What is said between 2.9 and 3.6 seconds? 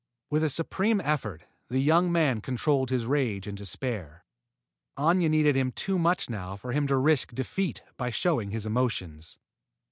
rage and